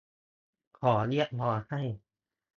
[0.77, 1.81] ขอเรียกร้องให้